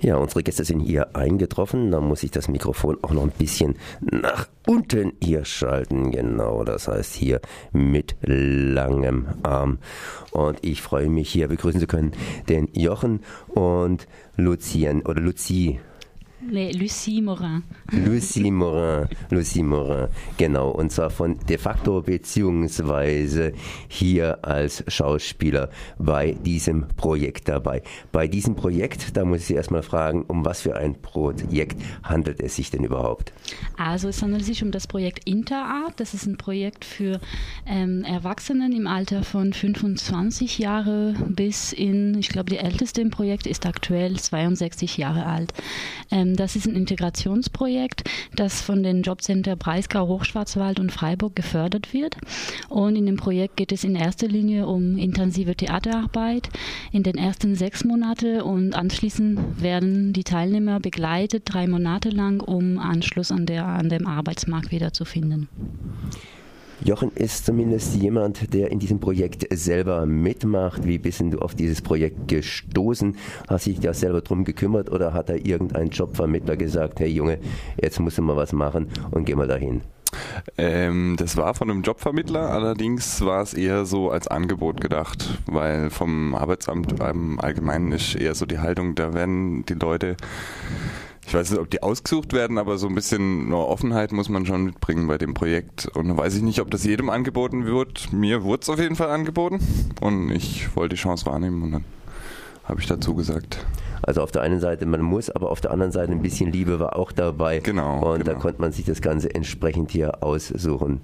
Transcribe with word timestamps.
Ja, 0.00 0.16
unsere 0.16 0.44
Gäste 0.44 0.64
sind 0.64 0.80
hier 0.80 1.16
eingetroffen. 1.16 1.90
Da 1.90 2.00
muss 2.00 2.22
ich 2.22 2.30
das 2.30 2.48
Mikrofon 2.48 2.98
auch 3.02 3.10
noch 3.10 3.22
ein 3.22 3.32
bisschen 3.36 3.76
nach 4.00 4.48
unten 4.66 5.12
hier 5.20 5.44
schalten. 5.44 6.12
Genau, 6.12 6.62
das 6.62 6.86
heißt 6.86 7.14
hier 7.14 7.40
mit 7.72 8.14
langem 8.22 9.26
Arm. 9.42 9.78
Und 10.30 10.64
ich 10.64 10.82
freue 10.82 11.08
mich 11.08 11.30
hier 11.30 11.48
begrüßen 11.48 11.80
zu 11.80 11.86
können 11.88 12.12
den 12.48 12.68
Jochen 12.74 13.20
und 13.48 14.06
Lucien 14.36 15.02
oder 15.02 15.20
Lucie. 15.20 15.80
Nee, 16.40 16.70
Lucie 16.70 17.20
Morin. 17.20 17.64
Lucie 17.90 18.50
Morin, 18.52 19.08
Lucie 19.30 19.62
Morin, 19.62 20.06
genau. 20.36 20.70
Und 20.70 20.92
zwar 20.92 21.10
von 21.10 21.36
de 21.48 21.58
facto 21.58 22.00
beziehungsweise 22.00 23.52
hier 23.88 24.38
als 24.44 24.84
Schauspieler 24.86 25.68
bei 25.98 26.32
diesem 26.32 26.86
Projekt 26.96 27.48
dabei. 27.48 27.82
Bei 28.12 28.28
diesem 28.28 28.54
Projekt, 28.54 29.16
da 29.16 29.24
muss 29.24 29.40
ich 29.40 29.46
Sie 29.46 29.54
erstmal 29.54 29.82
fragen, 29.82 30.22
um 30.28 30.44
was 30.44 30.60
für 30.60 30.76
ein 30.76 31.02
Projekt 31.02 31.82
handelt 32.04 32.40
es 32.40 32.54
sich 32.54 32.70
denn 32.70 32.84
überhaupt? 32.84 33.32
Also 33.76 34.08
es 34.08 34.22
handelt 34.22 34.44
sich 34.44 34.62
um 34.62 34.70
das 34.70 34.86
Projekt 34.86 35.28
Interart. 35.28 35.98
Das 35.98 36.14
ist 36.14 36.26
ein 36.26 36.36
Projekt 36.36 36.84
für 36.84 37.20
ähm, 37.66 38.04
Erwachsenen 38.04 38.72
im 38.72 38.86
Alter 38.86 39.24
von 39.24 39.52
25 39.52 40.58
Jahre 40.58 41.14
bis 41.26 41.72
in, 41.72 42.16
ich 42.18 42.28
glaube, 42.28 42.50
die 42.50 42.58
älteste 42.58 43.00
im 43.00 43.10
Projekt 43.10 43.48
ist 43.48 43.66
aktuell 43.66 44.16
62 44.16 44.98
Jahre 44.98 45.26
alt. 45.26 45.52
Ähm, 46.12 46.27
das 46.36 46.56
ist 46.56 46.66
ein 46.66 46.74
Integrationsprojekt, 46.74 48.04
das 48.34 48.60
von 48.60 48.82
den 48.82 49.02
Jobcenter 49.02 49.56
Breisgau, 49.56 50.08
Hochschwarzwald 50.08 50.80
und 50.80 50.92
Freiburg 50.92 51.36
gefördert 51.36 51.92
wird. 51.92 52.16
Und 52.68 52.96
in 52.96 53.06
dem 53.06 53.16
Projekt 53.16 53.56
geht 53.56 53.72
es 53.72 53.84
in 53.84 53.94
erster 53.94 54.28
Linie 54.28 54.66
um 54.66 54.98
intensive 54.98 55.54
Theaterarbeit 55.54 56.48
in 56.92 57.02
den 57.02 57.16
ersten 57.16 57.54
sechs 57.54 57.84
Monaten 57.84 58.40
und 58.40 58.74
anschließend 58.74 59.62
werden 59.62 60.12
die 60.12 60.24
Teilnehmer 60.24 60.80
begleitet 60.80 61.42
drei 61.46 61.66
Monate 61.66 62.10
lang, 62.10 62.40
um 62.40 62.78
Anschluss 62.78 63.30
an, 63.30 63.46
der, 63.46 63.66
an 63.66 63.88
dem 63.88 64.06
Arbeitsmarkt 64.06 64.70
wiederzufinden. 64.70 65.48
Jochen 66.88 67.12
ist 67.14 67.44
zumindest 67.44 67.96
jemand, 67.96 68.54
der 68.54 68.70
in 68.70 68.78
diesem 68.78 68.98
Projekt 68.98 69.46
selber 69.52 70.06
mitmacht. 70.06 70.86
Wie 70.86 70.96
bist 70.96 71.20
du 71.20 71.38
auf 71.38 71.54
dieses 71.54 71.82
Projekt 71.82 72.28
gestoßen? 72.28 73.14
Hast 73.46 73.66
du 73.66 73.70
dich 73.72 73.80
da 73.80 73.92
selber 73.92 74.22
drum 74.22 74.42
gekümmert 74.42 74.90
oder 74.90 75.12
hat 75.12 75.28
da 75.28 75.34
irgendein 75.34 75.90
Jobvermittler 75.90 76.56
gesagt, 76.56 77.00
hey 77.00 77.08
Junge, 77.08 77.40
jetzt 77.78 78.00
musst 78.00 78.16
du 78.16 78.22
mal 78.22 78.36
was 78.36 78.54
machen 78.54 78.88
und 79.10 79.26
geh 79.26 79.34
mal 79.34 79.46
dahin? 79.46 79.82
Ähm, 80.56 81.16
das 81.18 81.36
war 81.36 81.52
von 81.52 81.70
einem 81.70 81.82
Jobvermittler, 81.82 82.48
allerdings 82.48 83.20
war 83.20 83.42
es 83.42 83.52
eher 83.52 83.84
so 83.84 84.10
als 84.10 84.26
Angebot 84.26 84.80
gedacht, 84.80 85.42
weil 85.44 85.90
vom 85.90 86.34
Arbeitsamt 86.34 86.98
im 87.00 87.38
Allgemeinen 87.38 87.92
ist 87.92 88.14
eher 88.14 88.34
so 88.34 88.46
die 88.46 88.60
Haltung, 88.60 88.94
da 88.94 89.12
werden 89.12 89.66
die 89.66 89.74
Leute 89.74 90.16
ich 91.28 91.34
weiß 91.34 91.50
nicht, 91.50 91.60
ob 91.60 91.68
die 91.68 91.82
ausgesucht 91.82 92.32
werden, 92.32 92.56
aber 92.56 92.78
so 92.78 92.88
ein 92.88 92.94
bisschen 92.94 93.52
Offenheit 93.52 94.12
muss 94.12 94.30
man 94.30 94.46
schon 94.46 94.64
mitbringen 94.64 95.06
bei 95.08 95.18
dem 95.18 95.34
Projekt. 95.34 95.86
Und 95.94 96.16
weiß 96.16 96.34
ich 96.36 96.42
nicht, 96.42 96.58
ob 96.60 96.70
das 96.70 96.84
jedem 96.84 97.10
angeboten 97.10 97.66
wird. 97.66 98.10
Mir 98.14 98.44
wurde 98.44 98.62
es 98.62 98.70
auf 98.70 98.78
jeden 98.78 98.96
Fall 98.96 99.10
angeboten 99.10 99.60
und 100.00 100.30
ich 100.30 100.74
wollte 100.74 100.94
die 100.94 101.00
Chance 101.00 101.26
wahrnehmen 101.26 101.62
und 101.62 101.72
dann 101.72 101.84
habe 102.68 102.80
ich 102.80 102.86
dazu 102.86 103.14
gesagt. 103.14 103.66
Also 104.02 104.22
auf 104.22 104.30
der 104.30 104.42
einen 104.42 104.60
Seite, 104.60 104.86
man 104.86 105.02
muss, 105.02 105.28
aber 105.30 105.50
auf 105.50 105.60
der 105.60 105.70
anderen 105.70 105.92
Seite 105.92 106.12
ein 106.12 106.22
bisschen 106.22 106.52
Liebe 106.52 106.78
war 106.78 106.96
auch 106.96 107.12
dabei. 107.12 107.58
Genau. 107.58 108.12
Und 108.12 108.20
genau. 108.20 108.32
da 108.32 108.38
konnte 108.38 108.60
man 108.60 108.72
sich 108.72 108.84
das 108.84 109.02
Ganze 109.02 109.34
entsprechend 109.34 109.90
hier 109.90 110.22
aussuchen. 110.22 111.00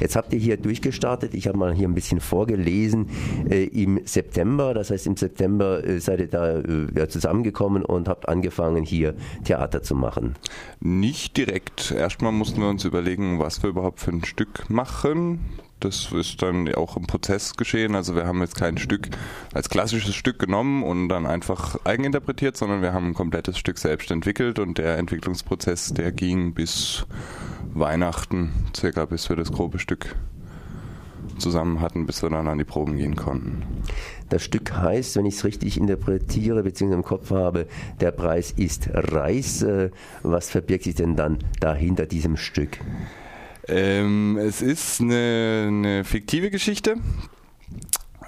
Jetzt 0.00 0.16
habt 0.16 0.32
ihr 0.32 0.38
hier 0.38 0.56
durchgestartet. 0.56 1.34
Ich 1.34 1.46
habe 1.48 1.58
mal 1.58 1.72
hier 1.72 1.88
ein 1.88 1.94
bisschen 1.94 2.20
vorgelesen. 2.20 3.08
Äh, 3.48 3.64
Im 3.64 4.00
September, 4.04 4.74
das 4.74 4.90
heißt 4.90 5.06
im 5.06 5.16
September 5.16 5.84
äh, 5.84 6.00
seid 6.00 6.20
ihr 6.20 6.28
da 6.28 6.58
äh, 6.58 6.86
ja, 6.94 7.08
zusammengekommen 7.08 7.84
und 7.84 8.08
habt 8.08 8.28
angefangen 8.28 8.84
hier 8.84 9.14
Theater 9.44 9.82
zu 9.82 9.94
machen. 9.94 10.34
Nicht 10.80 11.36
direkt. 11.36 11.92
Erstmal 11.92 12.32
mussten 12.32 12.60
wir 12.60 12.68
uns 12.68 12.84
überlegen, 12.84 13.38
was 13.38 13.62
wir 13.62 13.70
überhaupt 13.70 14.00
für 14.00 14.10
ein 14.10 14.24
Stück 14.24 14.68
machen. 14.68 15.40
Das 15.84 16.10
ist 16.12 16.40
dann 16.40 16.74
auch 16.74 16.96
im 16.96 17.06
Prozess 17.06 17.56
geschehen. 17.56 17.94
Also 17.94 18.16
wir 18.16 18.26
haben 18.26 18.40
jetzt 18.40 18.56
kein 18.56 18.78
Stück 18.78 19.10
als 19.52 19.68
klassisches 19.68 20.14
Stück 20.14 20.38
genommen 20.38 20.82
und 20.82 21.10
dann 21.10 21.26
einfach 21.26 21.76
eigeninterpretiert, 21.84 22.56
sondern 22.56 22.80
wir 22.80 22.94
haben 22.94 23.08
ein 23.08 23.14
komplettes 23.14 23.58
Stück 23.58 23.76
selbst 23.76 24.10
entwickelt 24.10 24.58
und 24.58 24.78
der 24.78 24.96
Entwicklungsprozess, 24.96 25.92
der 25.92 26.10
ging 26.10 26.54
bis 26.54 27.04
Weihnachten, 27.74 28.50
circa 28.74 29.04
bis 29.04 29.28
wir 29.28 29.36
das 29.36 29.52
grobe 29.52 29.78
Stück 29.78 30.16
zusammen 31.36 31.82
hatten, 31.82 32.06
bis 32.06 32.22
wir 32.22 32.30
dann 32.30 32.48
an 32.48 32.56
die 32.56 32.64
Proben 32.64 32.96
gehen 32.96 33.14
konnten. 33.14 33.62
Das 34.30 34.42
Stück 34.42 34.72
heißt, 34.72 35.16
wenn 35.16 35.26
ich 35.26 35.34
es 35.34 35.44
richtig 35.44 35.76
interpretiere 35.76 36.62
bzw. 36.62 36.94
im 36.94 37.02
Kopf 37.02 37.30
habe, 37.30 37.66
der 38.00 38.10
Preis 38.10 38.52
ist 38.52 38.88
Reis. 38.92 39.60
Äh, 39.60 39.90
was 40.22 40.48
verbirgt 40.48 40.84
sich 40.84 40.94
denn 40.94 41.14
dann 41.14 41.38
dahinter 41.60 42.06
diesem 42.06 42.38
Stück? 42.38 42.78
Ähm, 43.66 44.36
es 44.36 44.60
ist 44.60 45.00
eine, 45.00 45.66
eine 45.68 46.04
fiktive 46.04 46.50
Geschichte. 46.50 46.96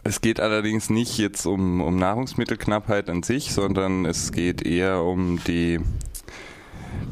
Es 0.03 0.21
geht 0.21 0.41
allerdings 0.41 0.89
nicht 0.89 1.19
jetzt 1.19 1.47
um, 1.47 1.81
um 1.81 1.97
Nahrungsmittelknappheit 1.97 3.11
an 3.11 3.23
sich, 3.23 3.53
sondern 3.53 4.07
es 4.07 4.33
geht 4.33 4.65
eher 4.65 5.03
um 5.03 5.41
die, 5.47 5.81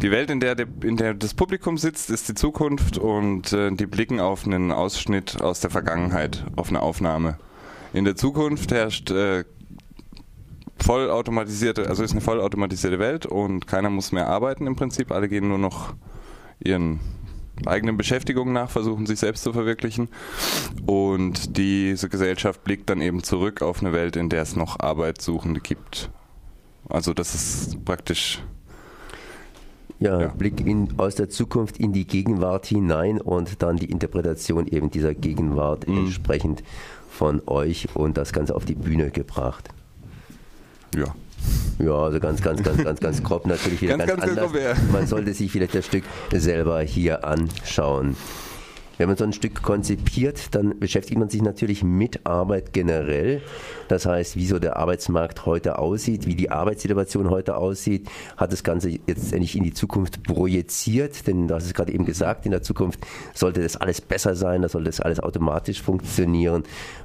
die 0.00 0.10
Welt, 0.10 0.30
in 0.30 0.40
der, 0.40 0.56
in 0.82 0.96
der 0.96 1.14
das 1.14 1.34
Publikum 1.34 1.76
sitzt, 1.76 2.08
ist 2.08 2.28
die 2.28 2.34
Zukunft 2.34 2.96
und 2.96 3.52
äh, 3.52 3.72
die 3.72 3.86
blicken 3.86 4.20
auf 4.20 4.46
einen 4.46 4.72
Ausschnitt 4.72 5.42
aus 5.42 5.60
der 5.60 5.70
Vergangenheit, 5.70 6.44
auf 6.56 6.68
eine 6.68 6.80
Aufnahme. 6.80 7.38
In 7.92 8.04
der 8.04 8.16
Zukunft 8.16 8.72
herrscht 8.72 9.10
äh, 9.10 9.44
vollautomatisierte, 10.80 11.88
also 11.88 12.02
ist 12.02 12.12
eine 12.12 12.20
vollautomatisierte 12.20 12.98
Welt 12.98 13.26
und 13.26 13.66
keiner 13.66 13.90
muss 13.90 14.12
mehr 14.12 14.28
arbeiten 14.28 14.66
im 14.66 14.76
Prinzip, 14.76 15.10
alle 15.10 15.28
gehen 15.28 15.48
nur 15.48 15.58
noch 15.58 15.94
ihren 16.62 17.00
eigenen 17.66 17.96
Beschäftigung 17.96 18.52
nach, 18.52 18.70
versuchen 18.70 19.06
sich 19.06 19.18
selbst 19.18 19.42
zu 19.42 19.52
verwirklichen. 19.52 20.08
Und 20.86 21.56
diese 21.56 22.08
Gesellschaft 22.08 22.64
blickt 22.64 22.90
dann 22.90 23.00
eben 23.00 23.22
zurück 23.22 23.62
auf 23.62 23.80
eine 23.80 23.92
Welt, 23.92 24.16
in 24.16 24.28
der 24.28 24.42
es 24.42 24.56
noch 24.56 24.80
Arbeitssuchende 24.80 25.60
gibt. 25.60 26.10
Also 26.88 27.14
das 27.14 27.34
ist 27.34 27.84
praktisch 27.84 28.42
ja, 29.98 30.20
ja, 30.20 30.28
Blick 30.28 30.60
in, 30.60 30.88
aus 30.98 31.14
der 31.14 31.28
Zukunft 31.28 31.78
in 31.78 31.92
die 31.92 32.06
Gegenwart 32.06 32.66
hinein 32.66 33.20
und 33.20 33.62
dann 33.62 33.76
die 33.76 33.90
Interpretation 33.90 34.66
eben 34.66 34.90
dieser 34.90 35.14
Gegenwart 35.14 35.88
mhm. 35.88 35.98
entsprechend 35.98 36.62
von 37.08 37.42
euch 37.46 37.88
und 37.94 38.16
das 38.16 38.32
Ganze 38.32 38.54
auf 38.54 38.64
die 38.64 38.74
Bühne 38.74 39.10
gebracht. 39.10 39.68
Ja. 40.94 41.14
Ja, 41.78 41.92
also 41.92 42.20
ganz, 42.20 42.40
ganz, 42.40 42.62
ganz, 42.62 42.82
ganz, 42.82 43.00
ganz 43.00 43.22
grob 43.22 43.46
natürlich 43.46 43.82
wieder 43.82 43.98
ganz, 43.98 44.10
ganz, 44.10 44.36
ganz 44.36 44.38
anders. 44.38 44.78
Man 44.92 45.06
sollte 45.06 45.34
sich 45.34 45.50
vielleicht 45.50 45.74
das 45.74 45.86
Stück 45.86 46.04
selber 46.32 46.80
hier 46.80 47.24
anschauen. 47.24 48.16
Wenn 48.96 49.08
man 49.08 49.16
so 49.16 49.24
ein 49.24 49.32
Stück 49.32 49.62
konzipiert, 49.62 50.54
dann 50.54 50.78
beschäftigt 50.78 51.18
man 51.18 51.28
sich 51.28 51.42
natürlich 51.42 51.82
mit 51.82 52.24
Arbeit 52.26 52.72
generell. 52.72 53.42
Das 53.88 54.06
heißt, 54.06 54.36
wie 54.36 54.46
so 54.46 54.58
der 54.58 54.76
Arbeitsmarkt 54.76 55.46
heute 55.46 55.78
aussieht, 55.78 56.26
wie 56.26 56.36
die 56.36 56.50
Arbeitssituation 56.50 57.30
heute 57.30 57.56
aussieht, 57.56 58.08
hat 58.36 58.52
das 58.52 58.62
Ganze 58.62 58.90
jetzt 58.90 59.32
endlich 59.32 59.56
in 59.56 59.64
die 59.64 59.72
Zukunft 59.72 60.22
projiziert. 60.22 61.26
Denn 61.26 61.48
du 61.48 61.54
hast 61.54 61.66
es 61.66 61.74
gerade 61.74 61.92
eben 61.92 62.04
gesagt, 62.04 62.46
in 62.46 62.52
der 62.52 62.62
Zukunft 62.62 63.00
sollte 63.34 63.62
das 63.62 63.76
alles 63.76 64.00
besser 64.00 64.36
sein, 64.36 64.62
da 64.62 64.68
sollte 64.68 64.90
das 64.90 65.00
alles 65.00 65.18
automatisch 65.18 65.82
funktionieren, 65.82 66.62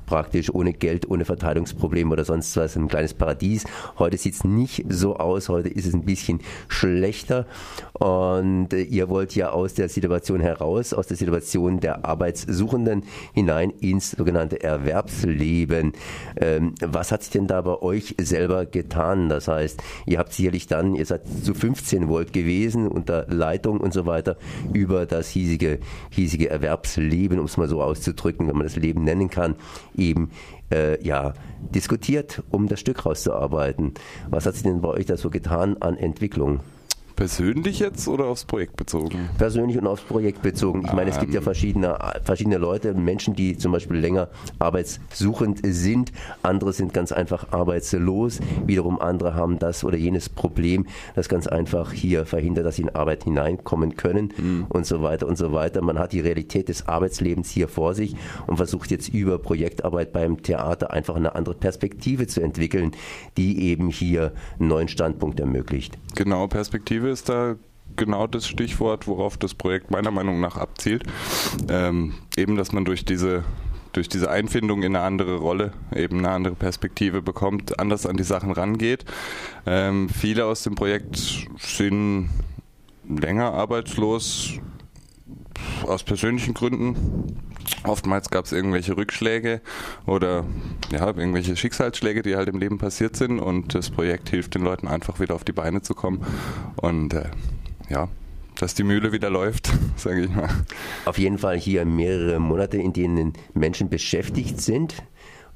praktisch 0.10 0.52
ohne 0.52 0.74
Geld, 0.74 1.08
ohne 1.08 1.24
Verteilungsprobleme 1.24 2.12
oder 2.12 2.26
sonst 2.26 2.58
was, 2.58 2.76
ein 2.76 2.88
kleines 2.88 3.14
Paradies. 3.14 3.66
Heute 4.00 4.18
sieht 4.18 4.34
es 4.34 4.44
nicht 4.44 4.84
so 4.90 5.18
aus, 5.18 5.50
heute 5.50 5.70
ist 5.70 5.86
es 5.86 5.94
ein 5.94 6.04
bisschen 6.04 6.40
schlechter. 6.68 7.46
Und 7.94 8.74
äh, 8.74 8.82
ihr 8.82 9.08
wollt 9.08 9.36
ja 9.36 9.52
aus 9.52 9.76
der 9.76 9.88
Situation 9.88 10.40
heraus, 10.42 10.94
aus 10.94 11.06
der 11.06 11.16
Situation 11.16 11.80
der 11.80 12.06
Arbeitssuchenden 12.06 13.04
hinein 13.34 13.70
ins 13.82 14.12
sogenannte 14.12 14.64
Erwerbsleben. 14.64 15.94
Ähm, 16.38 16.74
was 16.82 17.12
hat 17.12 17.22
sich 17.22 17.32
denn 17.32 17.46
da 17.46 17.62
bei 17.62 17.80
euch 17.80 18.16
selber 18.20 18.66
getan? 18.66 19.30
Das 19.30 19.48
heißt, 19.48 19.80
ihr 20.08 20.18
habt 20.18 20.34
sicherlich 20.34 20.66
dann, 20.66 20.96
ihr 20.96 21.06
seid 21.06 21.22
zu 21.44 21.54
15 21.54 22.10
Volt 22.10 22.34
gewesen 22.34 22.88
unter 22.88 23.28
Leitung 23.28 23.80
und 23.80 23.94
so 23.94 24.08
weiter 24.08 24.38
über 24.74 25.06
das 25.06 25.30
hiesige, 25.30 25.78
hiesige 26.10 26.50
Erwerbsleben, 26.50 27.38
um 27.38 27.46
es 27.46 27.58
mal 27.58 27.70
so 27.70 27.84
auszudrücken, 27.84 28.48
wenn 28.48 28.56
man 28.56 28.66
das 28.66 28.76
Leben 28.76 29.04
nennen 29.04 29.30
kann, 29.30 29.54
eben 30.00 30.32
äh, 30.72 31.04
ja, 31.06 31.34
diskutiert, 31.74 32.44
um 32.50 32.68
das 32.68 32.80
Stück 32.80 33.06
rauszuarbeiten. 33.06 33.94
Was 34.30 34.46
hat 34.46 34.56
sich 34.56 34.64
denn 34.64 34.82
bei 34.82 34.90
euch 34.90 35.06
da 35.06 35.18
so 35.18 35.30
getan 35.30 35.78
an 35.80 35.98
Entwicklung? 35.98 36.62
Persönlich 37.20 37.80
jetzt 37.80 38.08
oder 38.08 38.28
aufs 38.28 38.46
Projekt 38.46 38.78
bezogen? 38.78 39.28
Persönlich 39.38 39.78
und 39.78 39.86
aufs 39.88 40.04
Projekt 40.04 40.42
bezogen. 40.42 40.86
Ich 40.86 40.94
meine, 40.94 41.10
es 41.10 41.20
gibt 41.20 41.34
ja 41.34 41.42
ähm. 41.42 41.44
verschiedene, 41.44 42.00
verschiedene 42.24 42.58
Leute, 42.58 42.94
Menschen, 42.94 43.36
die 43.36 43.58
zum 43.58 43.74
Beispiel 43.74 43.98
länger 43.98 44.30
arbeitssuchend 44.58 45.60
sind. 45.64 46.14
Andere 46.44 46.72
sind 46.72 46.94
ganz 46.94 47.12
einfach 47.12 47.52
arbeitslos. 47.52 48.40
Wiederum 48.66 49.02
andere 49.02 49.34
haben 49.34 49.60
das 49.60 49.84
oder 49.84 49.98
jenes 49.98 50.30
Problem, 50.30 50.86
das 51.14 51.28
ganz 51.28 51.46
einfach 51.46 51.92
hier 51.92 52.26
verhindert, 52.26 52.66
dass 52.66 52.78
sie 52.78 52.84
in 52.84 52.96
Arbeit 52.96 53.26
hineinkommen 53.26 53.98
können 53.98 54.34
mhm. 54.38 54.68
und 54.70 54.86
so 54.86 55.02
weiter 55.02 55.28
und 55.28 55.38
so 55.38 55.52
weiter. 55.52 55.82
Man 55.82 56.00
hat 56.00 56.14
die 56.14 56.22
Realität 56.22 56.70
des 56.70 56.88
Arbeitslebens 56.88 57.50
hier 57.50 57.68
vor 57.68 57.96
sich 57.96 58.16
und 58.48 58.56
versucht 58.56 58.92
jetzt 58.92 59.10
über 59.10 59.40
Projektarbeit 59.40 60.14
beim 60.14 60.42
Theater 60.42 60.92
einfach 60.92 61.18
eine 61.18 61.36
andere 61.36 61.56
Perspektive 61.56 62.28
zu 62.28 62.40
entwickeln, 62.40 62.92
die 63.36 63.62
eben 63.64 63.90
hier 63.90 64.32
einen 64.58 64.70
neuen 64.70 64.88
Standpunkt 64.88 65.42
ermöglicht. 65.42 65.98
Genau, 66.16 66.48
Perspektive 66.48 67.09
ist 67.10 67.30
da 67.30 67.56
genau 67.96 68.28
das 68.28 68.48
Stichwort, 68.48 69.08
worauf 69.08 69.38
das 69.38 69.54
Projekt 69.54 69.92
meiner 69.92 70.12
Meinung 70.12 70.40
nach 70.40 70.58
abzielt. 70.58 71.04
Ähm, 71.70 72.16
eben, 72.38 72.56
dass 72.56 72.72
man 72.72 72.86
durch 72.86 73.06
diese 73.06 73.44
durch 73.94 74.08
diese 74.08 74.30
Einfindung 74.30 74.84
in 74.84 74.96
eine 74.96 75.04
andere 75.04 75.38
Rolle 75.38 75.74
eben 75.96 76.20
eine 76.20 76.30
andere 76.30 76.54
Perspektive 76.54 77.24
bekommt, 77.24 77.80
anders 77.80 78.06
an 78.06 78.18
die 78.18 78.24
Sachen 78.24 78.52
rangeht. 78.52 79.04
Ähm, 79.66 80.10
viele 80.10 80.46
aus 80.46 80.62
dem 80.62 80.76
Projekt 80.76 81.48
sind 81.58 82.30
länger 83.08 83.52
arbeitslos 83.54 84.60
aus 85.84 86.04
persönlichen 86.04 86.54
Gründen. 86.54 87.49
Oftmals 87.84 88.30
gab 88.30 88.46
es 88.46 88.52
irgendwelche 88.52 88.98
Rückschläge 88.98 89.62
oder 90.06 90.46
ja, 90.92 91.08
irgendwelche 91.08 91.56
Schicksalsschläge, 91.56 92.22
die 92.22 92.36
halt 92.36 92.50
im 92.50 92.60
Leben 92.60 92.78
passiert 92.78 93.16
sind. 93.16 93.40
Und 93.40 93.76
das 93.76 93.90
Projekt 93.90 94.30
hilft 94.30 94.56
den 94.56 94.64
Leuten 94.64 94.88
einfach 94.88 95.20
wieder 95.20 95.36
auf 95.36 95.44
die 95.44 95.54
Beine 95.54 95.82
zu 95.82 95.94
kommen. 95.94 96.26
Und 96.76 97.14
äh, 97.14 97.30
ja, 97.90 98.08
dass 98.56 98.76
die 98.76 98.84
Mühle 98.84 99.12
wieder 99.12 99.30
läuft, 99.30 99.72
sage 99.96 100.22
ich 100.22 100.30
mal. 100.30 100.50
Auf 101.06 101.18
jeden 101.18 101.38
Fall 101.38 101.58
hier 101.58 101.86
mehrere 101.86 102.40
Monate, 102.40 102.78
in 102.78 102.94
denen 102.94 103.34
Menschen 103.54 103.90
beschäftigt 103.90 104.62
sind 104.62 104.96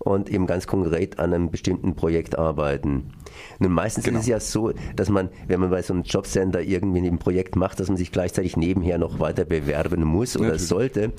und 0.03 0.29
eben 0.29 0.47
ganz 0.47 0.67
konkret 0.67 1.19
an 1.19 1.33
einem 1.33 1.49
bestimmten 1.49 1.95
Projekt 1.95 2.37
arbeiten. 2.37 3.11
Nun, 3.59 3.71
meistens 3.71 4.05
genau. 4.05 4.19
ist 4.19 4.23
es 4.23 4.29
ja 4.29 4.39
so, 4.39 4.73
dass 4.95 5.09
man, 5.09 5.29
wenn 5.47 5.59
man 5.59 5.69
bei 5.69 5.81
so 5.81 5.93
einem 5.93 6.03
Jobcenter 6.03 6.61
irgendwie 6.61 7.07
ein 7.07 7.17
Projekt 7.17 7.55
macht, 7.55 7.79
dass 7.79 7.87
man 7.87 7.97
sich 7.97 8.11
gleichzeitig 8.11 8.57
nebenher 8.57 8.97
noch 8.97 9.19
weiter 9.19 9.45
bewerben 9.45 10.03
muss 10.03 10.35
oder 10.35 10.49
natürlich. 10.49 10.67
sollte. 10.67 11.11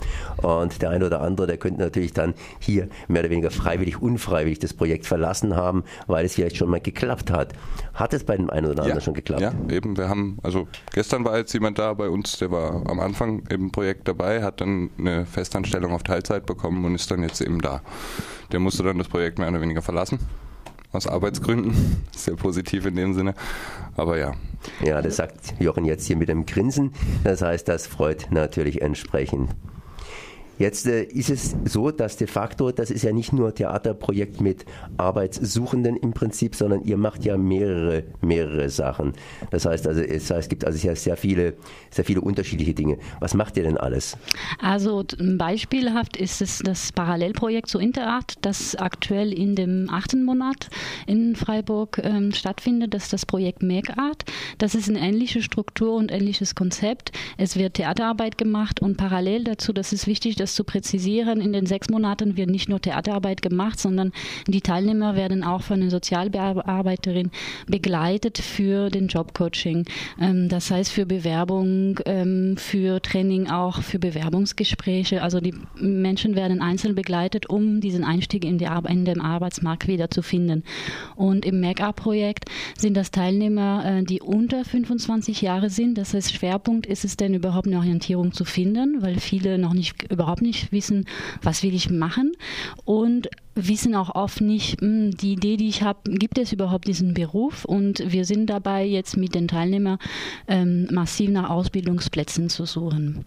Und 0.42 0.80
der 0.82 0.90
eine 0.90 1.06
oder 1.06 1.20
andere, 1.20 1.46
der 1.46 1.56
könnte 1.56 1.80
natürlich 1.80 2.12
dann 2.12 2.34
hier 2.58 2.88
mehr 3.08 3.22
oder 3.22 3.30
weniger 3.30 3.50
freiwillig, 3.50 4.00
unfreiwillig 4.00 4.58
das 4.58 4.74
Projekt 4.74 5.06
verlassen 5.06 5.56
haben, 5.56 5.84
weil 6.06 6.26
es 6.26 6.34
vielleicht 6.34 6.56
schon 6.56 6.70
mal 6.70 6.80
geklappt 6.80 7.30
hat. 7.30 7.52
Hat 7.94 8.12
es 8.12 8.24
bei 8.24 8.36
dem 8.36 8.50
einen 8.50 8.66
oder 8.66 8.82
anderen 8.82 8.98
ja. 8.98 9.04
schon 9.04 9.14
geklappt? 9.14 9.42
Ja, 9.42 9.52
eben. 9.70 9.96
Wir 9.96 10.08
haben, 10.08 10.38
also 10.42 10.68
gestern 10.92 11.24
war 11.24 11.38
jetzt 11.38 11.52
jemand 11.52 11.78
da 11.78 11.94
bei 11.94 12.08
uns, 12.08 12.38
der 12.38 12.50
war 12.50 12.88
am 12.88 13.00
Anfang 13.00 13.42
im 13.48 13.72
Projekt 13.72 14.08
dabei, 14.08 14.42
hat 14.42 14.60
dann 14.60 14.90
eine 14.98 15.26
Festanstellung 15.26 15.92
auf 15.92 16.02
Teilzeit 16.02 16.46
bekommen 16.46 16.84
und 16.84 16.94
ist 16.94 17.10
dann 17.10 17.22
jetzt 17.22 17.40
eben 17.40 17.60
da. 17.60 17.82
Der 18.54 18.60
musste 18.60 18.84
dann 18.84 18.98
das 18.98 19.08
Projekt 19.08 19.40
mehr 19.40 19.48
oder 19.48 19.60
weniger 19.60 19.82
verlassen 19.82 20.20
aus 20.92 21.08
Arbeitsgründen. 21.08 21.74
Sehr 22.16 22.36
positiv 22.36 22.86
in 22.86 22.94
dem 22.94 23.12
Sinne. 23.12 23.34
Aber 23.96 24.16
ja. 24.16 24.34
Ja, 24.80 25.02
das 25.02 25.16
sagt 25.16 25.54
Jochen 25.58 25.84
jetzt 25.84 26.06
hier 26.06 26.14
mit 26.14 26.30
einem 26.30 26.46
Grinsen. 26.46 26.92
Das 27.24 27.42
heißt, 27.42 27.66
das 27.66 27.88
freut 27.88 28.28
natürlich 28.30 28.80
entsprechend. 28.80 29.50
Jetzt 30.58 30.86
äh, 30.86 31.02
ist 31.04 31.30
es 31.30 31.56
so, 31.64 31.90
dass 31.90 32.16
de 32.16 32.26
facto, 32.26 32.70
das 32.70 32.90
ist 32.90 33.02
ja 33.02 33.12
nicht 33.12 33.32
nur 33.32 33.54
Theaterprojekt 33.54 34.40
mit 34.40 34.64
Arbeitssuchenden 34.96 35.96
im 35.96 36.12
Prinzip, 36.12 36.54
sondern 36.54 36.82
ihr 36.84 36.96
macht 36.96 37.24
ja 37.24 37.36
mehrere, 37.36 38.04
mehrere 38.20 38.70
Sachen. 38.70 39.12
Das 39.50 39.66
heißt 39.66 39.86
also, 39.86 40.00
es, 40.00 40.48
gibt 40.48 40.64
also 40.64 40.78
sehr, 40.94 41.16
viele, 41.16 41.54
sehr 41.90 42.04
viele 42.04 42.20
unterschiedliche 42.20 42.74
Dinge. 42.74 42.98
Was 43.20 43.34
macht 43.34 43.56
ihr 43.56 43.64
denn 43.64 43.76
alles? 43.76 44.16
Also 44.60 45.04
beispielhaft 45.38 46.16
ist 46.16 46.40
es 46.40 46.60
das 46.60 46.92
Parallelprojekt 46.92 47.68
zu 47.68 47.78
Interart, 47.78 48.34
das 48.42 48.76
aktuell 48.76 49.32
in 49.32 49.56
dem 49.56 49.88
achten 49.90 50.24
Monat 50.24 50.68
in 51.06 51.34
Freiburg 51.34 52.00
ähm, 52.02 52.32
stattfindet. 52.32 52.94
Das 52.94 53.04
ist 53.04 53.12
das 53.12 53.26
Projekt 53.26 53.62
Make. 53.62 53.94
Das 54.58 54.74
ist 54.74 54.88
eine 54.88 55.00
ähnliche 55.00 55.42
Struktur 55.42 55.94
und 55.94 56.10
ähnliches 56.10 56.54
Konzept. 56.54 57.12
Es 57.36 57.56
wird 57.56 57.74
Theaterarbeit 57.74 58.38
gemacht 58.38 58.80
und 58.80 58.96
parallel 58.96 59.44
dazu, 59.44 59.72
das 59.72 59.92
ist 59.92 60.06
wichtig, 60.06 60.36
das 60.44 60.54
zu 60.54 60.62
präzisieren, 60.62 61.40
in 61.40 61.54
den 61.54 61.64
sechs 61.64 61.88
Monaten 61.88 62.36
wird 62.36 62.50
nicht 62.50 62.68
nur 62.68 62.80
Theaterarbeit 62.80 63.40
gemacht, 63.40 63.80
sondern 63.80 64.12
die 64.46 64.60
Teilnehmer 64.60 65.16
werden 65.16 65.42
auch 65.42 65.62
von 65.62 65.80
einer 65.80 65.90
Sozialbearbeiterin 65.90 67.30
begleitet 67.66 68.38
für 68.38 68.90
den 68.90 69.08
Jobcoaching. 69.08 69.86
Ähm, 70.20 70.50
das 70.50 70.70
heißt 70.70 70.92
für 70.92 71.06
Bewerbung, 71.06 71.98
ähm, 72.04 72.56
für 72.58 73.00
Training 73.00 73.48
auch, 73.48 73.80
für 73.80 73.98
Bewerbungsgespräche. 73.98 75.22
Also 75.22 75.40
die 75.40 75.54
Menschen 75.76 76.36
werden 76.36 76.60
einzeln 76.60 76.94
begleitet, 76.94 77.48
um 77.48 77.80
diesen 77.80 78.04
Einstieg 78.04 78.44
in, 78.44 78.58
die 78.58 78.66
Ar 78.66 78.84
in 78.88 79.06
den 79.06 79.22
Arbeitsmarkt 79.22 79.88
wieder 79.88 80.10
zu 80.10 80.20
finden. 80.20 80.62
Und 81.16 81.46
im 81.46 81.60
Make-up-Projekt 81.60 82.50
sind 82.76 82.98
das 82.98 83.10
Teilnehmer, 83.10 83.84
äh, 83.86 84.02
die 84.04 84.20
unter 84.20 84.62
25 84.62 85.40
Jahre 85.40 85.70
sind. 85.70 85.96
Das 85.96 86.12
heißt, 86.12 86.34
Schwerpunkt 86.34 86.84
ist 86.84 87.06
es 87.06 87.16
denn 87.16 87.32
überhaupt 87.32 87.66
eine 87.66 87.78
Orientierung 87.78 88.32
zu 88.32 88.44
finden, 88.44 89.00
weil 89.00 89.18
viele 89.20 89.56
noch 89.56 89.72
nicht 89.72 90.10
überhaupt 90.10 90.33
überhaupt 90.34 90.42
nicht 90.42 90.72
wissen, 90.72 91.06
was 91.42 91.62
will 91.62 91.74
ich 91.74 91.90
machen 91.90 92.32
und 92.84 93.28
wissen 93.54 93.94
auch 93.94 94.14
oft 94.14 94.40
nicht, 94.40 94.80
hm, 94.80 95.16
die 95.16 95.32
Idee, 95.32 95.56
die 95.56 95.68
ich 95.68 95.82
habe, 95.82 96.10
gibt 96.10 96.38
es 96.38 96.52
überhaupt 96.52 96.88
diesen 96.88 97.14
Beruf? 97.14 97.64
Und 97.64 98.02
wir 98.12 98.24
sind 98.24 98.46
dabei, 98.46 98.84
jetzt 98.84 99.16
mit 99.16 99.34
den 99.34 99.48
Teilnehmern 99.48 99.98
ähm, 100.48 100.88
massiv 100.90 101.30
nach 101.30 101.50
Ausbildungsplätzen 101.50 102.48
zu 102.48 102.64
suchen. 102.64 103.24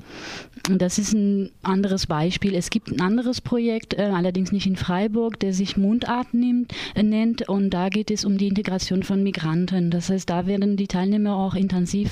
Und 0.69 0.81
das 0.81 0.97
ist 0.97 1.13
ein 1.13 1.51
anderes 1.61 2.07
Beispiel. 2.07 2.55
Es 2.55 2.69
gibt 2.69 2.91
ein 2.91 2.99
anderes 2.99 3.39
Projekt, 3.41 3.93
äh, 3.93 4.11
allerdings 4.13 4.51
nicht 4.51 4.67
in 4.67 4.75
Freiburg, 4.75 5.39
der 5.39 5.53
sich 5.53 5.77
Mundart 5.77 6.33
nimmt, 6.33 6.73
äh, 6.95 7.03
nennt. 7.03 7.47
Und 7.47 7.69
da 7.69 7.89
geht 7.89 8.11
es 8.11 8.25
um 8.25 8.37
die 8.37 8.47
Integration 8.47 9.03
von 9.03 9.23
Migranten. 9.23 9.91
Das 9.91 10.09
heißt, 10.09 10.29
da 10.29 10.45
werden 10.45 10.75
die 10.75 10.87
Teilnehmer 10.87 11.35
auch 11.35 11.55
intensiv 11.55 12.11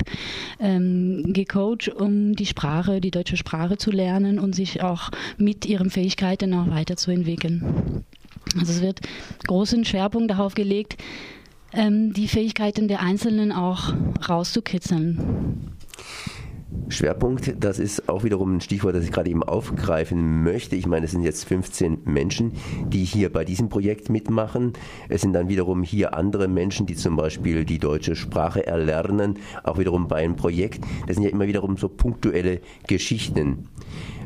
ähm, 0.60 1.34
gecoacht, 1.34 1.90
um 1.90 2.36
die 2.36 2.46
Sprache, 2.46 3.02
die 3.02 3.12
deutsche 3.12 3.38
Sprache 3.38 3.78
zu 3.78 3.92
lernen 3.92 4.40
und 4.40 4.56
sich 4.56 4.82
auch 4.86 5.10
mit 5.38 5.66
ihren 5.66 5.90
Fähigkeiten 5.90 6.54
auch 6.54 6.70
weiterzuentwickeln. 6.70 8.04
Also 8.60 8.74
es 8.74 8.82
wird 8.82 9.02
großen 9.48 9.86
Schwerpunkt 9.86 10.32
darauf 10.32 10.56
gelegt, 10.56 10.98
ähm, 11.74 12.14
die 12.14 12.28
Fähigkeiten 12.28 12.88
der 12.88 13.02
Einzelnen 13.02 13.52
auch 13.52 13.94
rauszukitzeln. 14.28 15.72
Schwerpunkt, 16.90 17.64
das 17.64 17.80
ist 17.80 18.10
auch 18.10 18.24
wiederum 18.24 18.58
ein 18.58 18.62
Stichwort, 18.62 18.96
das 18.96 19.04
ich 19.04 19.12
gerade 19.12 19.30
eben 19.30 19.44
aufgreifen 19.44 20.44
möchte. 20.44 20.76
Ich 20.76 20.88
meine, 20.88 21.06
es 21.06 21.12
sind 21.12 21.22
jetzt 21.22 21.46
15 21.46 22.00
Menschen, 22.06 22.54
die 22.88 23.04
hier 23.04 23.32
bei 23.32 23.46
diesem 23.46 23.70
Projekt 23.70 24.10
mitmachen. 24.10 24.74
Es 25.10 25.22
sind 25.22 25.34
dann 25.34 25.48
wiederum 25.48 25.84
hier 25.84 26.16
andere 26.16 26.48
Menschen, 26.48 26.86
die 26.86 26.96
zum 26.96 27.16
Beispiel 27.16 27.66
die 27.66 27.80
deutsche 27.80 28.16
Sprache 28.16 28.66
erlernen, 28.66 29.40
auch 29.64 29.78
wiederum 29.78 30.08
bei 30.08 30.18
einem 30.18 30.36
Projekt. 30.36 30.84
Das 31.08 31.16
sind 31.16 31.24
ja 31.24 31.30
immer 31.30 31.48
wiederum 31.48 31.78
so 31.78 31.88
punktuelle 31.88 32.62
Geschichten. 32.88 33.70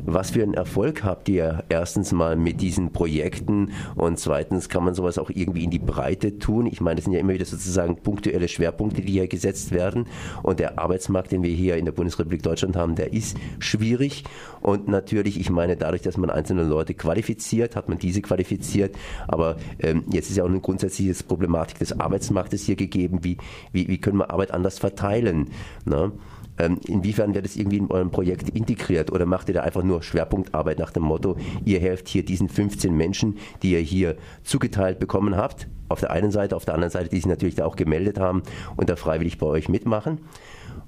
Was 0.05 0.31
für 0.31 0.43
einen 0.43 0.53
Erfolg 0.53 1.03
habt 1.03 1.29
ihr 1.29 1.63
erstens 1.69 2.11
mal 2.11 2.35
mit 2.35 2.61
diesen 2.61 2.91
Projekten 2.91 3.71
und 3.95 4.17
zweitens 4.17 4.69
kann 4.69 4.83
man 4.83 4.93
sowas 4.93 5.17
auch 5.17 5.29
irgendwie 5.29 5.63
in 5.63 5.71
die 5.71 5.79
Breite 5.79 6.39
tun? 6.39 6.65
Ich 6.65 6.81
meine, 6.81 6.95
das 6.95 7.05
sind 7.05 7.13
ja 7.13 7.19
immer 7.19 7.33
wieder 7.33 7.45
sozusagen 7.45 7.97
punktuelle 7.97 8.47
Schwerpunkte, 8.47 9.01
die 9.01 9.11
hier 9.11 9.27
gesetzt 9.27 9.71
werden 9.71 10.07
und 10.41 10.59
der 10.59 10.79
Arbeitsmarkt, 10.79 11.31
den 11.31 11.43
wir 11.43 11.53
hier 11.53 11.75
in 11.77 11.85
der 11.85 11.91
Bundesrepublik 11.91 12.38
Deutschland 12.39 12.75
haben, 12.75 12.95
der 12.95 13.13
ist 13.13 13.37
schwierig 13.59 14.23
und 14.61 14.87
natürlich, 14.87 15.39
ich 15.39 15.49
meine, 15.49 15.77
dadurch, 15.77 16.01
dass 16.01 16.17
man 16.17 16.29
einzelne 16.29 16.63
Leute 16.63 16.93
qualifiziert, 16.93 17.75
hat 17.75 17.89
man 17.89 17.97
diese 17.97 18.21
qualifiziert, 18.21 18.95
aber 19.27 19.57
ähm, 19.79 20.03
jetzt 20.11 20.29
ist 20.29 20.37
ja 20.37 20.43
auch 20.43 20.49
eine 20.49 20.59
grundsätzliche 20.59 21.13
Problematik 21.23 21.79
des 21.79 21.99
Arbeitsmarktes 21.99 22.65
hier 22.65 22.75
gegeben, 22.75 23.19
wie, 23.23 23.37
wie, 23.71 23.87
wie 23.87 23.99
können 23.99 24.17
wir 24.17 24.31
Arbeit 24.31 24.51
anders 24.51 24.79
verteilen? 24.79 25.49
Ne? 25.85 26.11
Ähm, 26.59 26.77
inwiefern 26.85 27.33
wird 27.33 27.45
es 27.45 27.55
irgendwie 27.55 27.77
in 27.77 27.89
eurem 27.89 28.11
Projekt 28.11 28.49
integriert 28.49 29.11
oder 29.11 29.25
macht 29.25 29.47
ihr 29.47 29.55
da 29.55 29.61
einfach 29.61 29.83
nur 29.83 30.03
Schwerpunktarbeit 30.03 30.77
nach 30.77 30.91
dem 30.91 31.03
Motto, 31.03 31.37
ihr 31.63 31.79
helft 31.79 32.09
hier 32.09 32.23
diesen 32.23 32.49
15 32.49 32.95
Menschen, 32.95 33.37
die 33.63 33.71
ihr 33.71 33.79
hier 33.79 34.17
zugeteilt 34.43 34.99
bekommen 34.99 35.37
habt, 35.37 35.67
auf 35.87 36.01
der 36.01 36.11
einen 36.11 36.31
Seite, 36.31 36.55
auf 36.55 36.65
der 36.65 36.73
anderen 36.73 36.91
Seite, 36.91 37.09
die 37.09 37.15
sich 37.15 37.25
natürlich 37.25 37.55
da 37.55 37.65
auch 37.65 37.77
gemeldet 37.77 38.19
haben 38.19 38.43
und 38.75 38.89
da 38.89 38.97
freiwillig 38.97 39.37
bei 39.37 39.47
euch 39.47 39.69
mitmachen? 39.69 40.19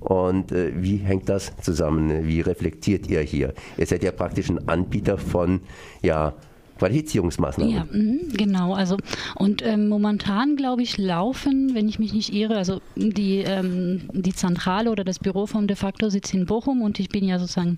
Und 0.01 0.51
äh, 0.51 0.72
wie 0.75 0.98
hängt 0.98 1.29
das 1.29 1.53
zusammen? 1.62 2.27
Wie 2.27 2.41
reflektiert 2.41 3.08
ihr 3.08 3.22
hier? 3.22 3.53
Ihr 3.77 3.86
seid 3.86 4.03
ja 4.03 4.12
praktisch 4.12 4.50
ein 4.50 4.67
Anbieter 4.67 5.17
von 5.17 5.62
ja, 6.01 6.34
Qualifizierungsmaßnahmen. 6.82 7.74
Ja, 7.76 7.86
mh, 7.92 8.34
genau. 8.34 8.74
Also 8.74 8.98
und 9.36 9.62
ähm, 9.64 9.88
momentan 9.88 10.56
glaube 10.56 10.82
ich 10.82 10.98
laufen, 10.98 11.76
wenn 11.76 11.88
ich 11.88 12.00
mich 12.00 12.12
nicht 12.12 12.34
irre, 12.34 12.58
also 12.58 12.82
die 12.96 13.44
ähm, 13.46 14.02
die 14.14 14.34
Zentrale 14.34 14.90
oder 14.90 15.04
das 15.04 15.20
Büro 15.20 15.46
vom 15.46 15.68
de 15.68 15.76
facto 15.76 16.10
sitzt 16.10 16.34
in 16.34 16.48
Bochum 16.48 16.82
und 16.82 17.00
ich 17.00 17.10
bin 17.10 17.24
ja 17.24 17.38
sozusagen 17.38 17.78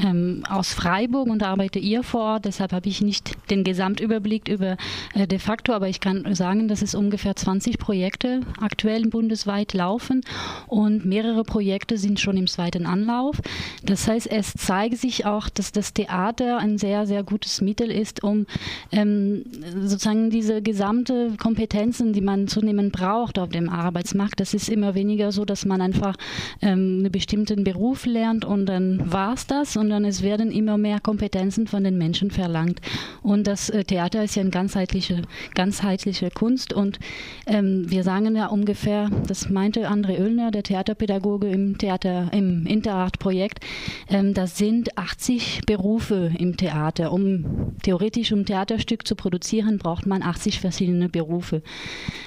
ähm, 0.00 0.44
aus 0.48 0.72
Freiburg 0.72 1.28
und 1.28 1.42
arbeite 1.42 1.80
ihr 1.80 2.04
vor 2.04 2.20
Ort. 2.20 2.44
Deshalb 2.44 2.72
habe 2.72 2.88
ich 2.88 3.02
nicht 3.02 3.32
den 3.50 3.64
Gesamtüberblick 3.64 4.48
über 4.48 4.76
äh, 5.14 5.26
de 5.26 5.40
facto, 5.40 5.72
aber 5.72 5.88
ich 5.88 5.98
kann 5.98 6.32
sagen, 6.34 6.68
dass 6.68 6.80
es 6.80 6.94
ungefähr 6.94 7.34
20 7.34 7.78
Projekte 7.78 8.42
aktuell 8.60 9.08
bundesweit 9.08 9.72
laufen 9.72 10.20
und 10.68 11.04
mehrere 11.04 11.42
Projekte 11.42 11.98
sind 11.98 12.20
schon 12.20 12.36
im 12.36 12.46
zweiten 12.46 12.86
Anlauf. 12.86 13.40
Das 13.82 14.06
heißt, 14.06 14.30
es 14.30 14.52
zeigt 14.52 14.98
sich 14.98 15.26
auch, 15.26 15.48
dass 15.48 15.72
das 15.72 15.92
Theater 15.92 16.58
ein 16.58 16.78
sehr, 16.78 17.06
sehr 17.06 17.24
gutes 17.24 17.60
Mittel 17.60 17.90
ist, 17.90 18.22
um 18.22 18.43
ähm, 18.92 19.44
sozusagen 19.84 20.30
diese 20.30 20.62
gesamte 20.62 21.32
Kompetenzen, 21.38 22.12
die 22.12 22.20
man 22.20 22.48
zunehmend 22.48 22.92
braucht 22.92 23.38
auf 23.38 23.50
dem 23.50 23.68
Arbeitsmarkt, 23.68 24.40
das 24.40 24.54
ist 24.54 24.68
immer 24.68 24.94
weniger 24.94 25.32
so, 25.32 25.44
dass 25.44 25.64
man 25.64 25.80
einfach 25.80 26.16
ähm, 26.62 27.00
einen 27.00 27.12
bestimmten 27.12 27.64
Beruf 27.64 28.06
lernt 28.06 28.44
und 28.44 28.66
dann 28.66 29.12
war 29.12 29.34
es 29.34 29.46
das, 29.46 29.72
sondern 29.72 30.04
es 30.04 30.22
werden 30.22 30.50
immer 30.50 30.78
mehr 30.78 31.00
Kompetenzen 31.00 31.66
von 31.66 31.84
den 31.84 31.98
Menschen 31.98 32.30
verlangt. 32.30 32.80
Und 33.22 33.46
das 33.46 33.70
äh, 33.70 33.84
Theater 33.84 34.24
ist 34.24 34.36
ja 34.36 34.42
eine 34.42 34.50
ganzheitliche, 34.50 35.22
ganzheitliche 35.54 36.30
Kunst 36.30 36.72
und 36.72 36.98
ähm, 37.46 37.90
wir 37.90 38.02
sagen 38.02 38.36
ja 38.36 38.46
ungefähr, 38.46 39.10
das 39.26 39.48
meinte 39.48 39.90
André 39.90 40.18
Oellner, 40.18 40.50
der 40.50 40.62
Theaterpädagoge 40.62 41.48
im 41.48 41.78
Theater, 41.78 42.28
im 42.32 42.66
Interart-Projekt, 42.66 43.60
ähm, 44.08 44.34
das 44.34 44.56
sind 44.56 44.96
80 44.96 45.62
Berufe 45.66 46.32
im 46.38 46.56
Theater. 46.56 47.12
Um 47.12 47.74
theoretisch 47.82 48.32
um 48.34 48.44
Theaterstück 48.44 49.06
zu 49.06 49.14
produzieren, 49.14 49.78
braucht 49.78 50.06
man 50.06 50.22
80 50.22 50.60
verschiedene 50.60 51.08
Berufe. 51.08 51.62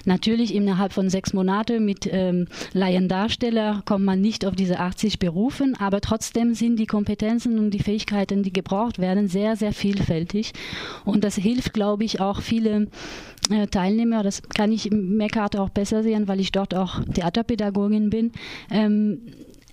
Natürlich 0.06 0.56
innerhalb 0.56 0.94
von 0.94 1.10
sechs 1.10 1.34
Monaten 1.34 1.86
mit 1.86 2.10
ähm, 2.12 2.48
Laiendarsteller 2.74 3.84
kommt 3.86 4.06
man 4.06 4.22
nicht 4.22 4.46
auf 4.46 4.56
diese 4.56 4.80
80 4.80 5.20
Berufen, 5.20 5.76
aber 5.78 6.02
trotzdem 6.02 6.54
sind 6.56 6.78
die 6.78 6.88
Kompetenzen 6.88 7.60
und 7.60 7.72
die 7.72 7.80
Fähigkeiten, 7.80 8.42
die 8.42 8.54
gebraucht 8.54 9.00
werden, 9.00 9.28
sehr, 9.28 9.56
sehr 9.56 9.74
vielfältig. 9.74 10.54
Und 11.06 11.24
das 11.24 11.36
hilft, 11.36 11.74
glaube 11.74 12.06
ich, 12.06 12.20
auch 12.20 12.42
viele 12.42 12.88
äh, 13.50 13.68
Teilnehmer, 13.68 14.24
das 14.24 14.42
kann 14.44 14.72
ich 14.72 14.92
im 14.92 15.18
Meckart 15.18 15.56
auch 15.56 15.70
besser 15.70 16.04
sehen, 16.04 16.28
weil 16.28 16.40
ich 16.40 16.52
dort 16.52 16.74
auch 16.74 17.04
Theaterpädagogin 17.04 18.10
bin, 18.10 18.32
ähm, 18.72 19.22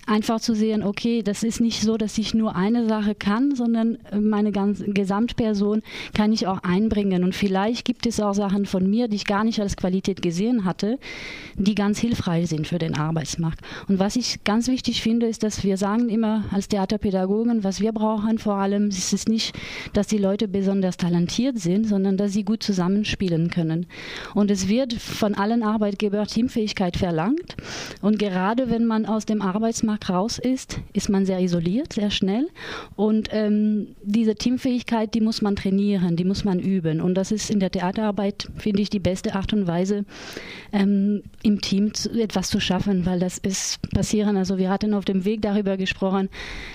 einfach 0.06 0.40
zu 0.40 0.54
sehen, 0.54 0.82
okay, 0.82 1.22
das 1.22 1.42
ist 1.42 1.60
nicht 1.60 1.80
so, 1.80 1.96
dass 1.96 2.18
ich 2.18 2.34
nur 2.34 2.56
eine 2.56 2.86
Sache 2.88 3.14
kann, 3.14 3.54
sondern 3.54 3.98
meine 4.18 4.52
ganze 4.52 4.84
Gesamtperson 4.84 5.82
kann 6.12 6.32
ich 6.32 6.46
auch 6.46 6.62
einbringen. 6.62 7.24
Und 7.24 7.34
vielleicht 7.34 7.84
gibt 7.84 8.06
es 8.06 8.20
auch 8.20 8.34
Sachen 8.34 8.66
von 8.66 8.88
mir, 8.88 9.08
die 9.08 9.16
ich 9.16 9.26
gar 9.26 9.44
nicht 9.44 9.60
als 9.60 9.76
Qualität 9.76 10.22
gesehen 10.22 10.64
hatte, 10.64 10.98
die 11.56 11.74
ganz 11.74 11.98
hilfreich 11.98 12.48
sind 12.48 12.66
für 12.66 12.78
den 12.78 12.96
Arbeitsmarkt. 12.96 13.60
Und 13.88 13.98
was 13.98 14.16
ich 14.16 14.44
ganz 14.44 14.68
wichtig 14.68 15.02
finde, 15.02 15.26
ist, 15.26 15.42
dass 15.42 15.64
wir 15.64 15.76
sagen 15.76 16.08
immer 16.08 16.44
als 16.50 16.68
Theaterpädagogen, 16.68 17.64
was 17.64 17.80
wir 17.80 17.92
brauchen 17.92 18.38
vor 18.38 18.54
allem, 18.54 18.88
ist 18.88 19.12
es 19.12 19.26
nicht, 19.26 19.54
dass 19.92 20.06
die 20.06 20.18
Leute 20.18 20.48
besonders 20.48 20.96
talentiert 20.96 21.58
sind, 21.58 21.86
sondern 21.86 22.16
dass 22.16 22.32
sie 22.32 22.44
gut 22.44 22.62
zusammenspielen 22.62 23.50
können. 23.50 23.86
Und 24.34 24.50
es 24.50 24.68
wird 24.68 24.92
von 24.92 25.34
allen 25.34 25.62
Arbeitgebern 25.62 26.26
Teamfähigkeit 26.26 26.96
verlangt. 26.96 27.56
Und 28.00 28.18
gerade 28.18 28.70
wenn 28.70 28.84
man 28.84 29.06
aus 29.06 29.26
dem 29.26 29.40
Arbeitsmarkt 29.42 29.93
Markt 29.94 30.10
raus 30.10 30.38
ist, 30.40 30.80
ist 30.92 31.08
man 31.08 31.24
sehr 31.24 31.40
isoliert, 31.40 31.92
sehr 31.92 32.10
schnell. 32.10 32.48
Und 32.96 33.28
ähm, 33.30 33.94
diese 34.02 34.34
Teamfähigkeit, 34.34 35.14
die 35.14 35.20
muss 35.20 35.40
man 35.40 35.54
trainieren, 35.54 36.16
die 36.16 36.24
muss 36.24 36.44
man 36.44 36.58
üben. 36.58 37.00
Und 37.00 37.14
das 37.14 37.30
ist 37.30 37.48
in 37.48 37.60
der 37.60 37.70
Theaterarbeit, 37.70 38.48
finde 38.56 38.82
ich, 38.82 38.90
die 38.90 38.98
beste 38.98 39.36
Art 39.36 39.52
und 39.52 39.68
Weise, 39.68 40.04
ähm, 40.72 41.22
im 41.44 41.60
Team 41.60 41.94
zu, 41.94 42.10
etwas 42.10 42.48
zu 42.48 42.58
schaffen, 42.58 43.06
weil 43.06 43.20
das 43.20 43.38
ist 43.38 43.88
passieren. 43.90 44.36
Also 44.36 44.58
wir 44.58 44.68
hatten 44.68 44.94
auf 44.94 45.04
dem 45.04 45.24
Weg 45.24 45.42
darüber 45.42 45.76
gesprochen. 45.76 46.28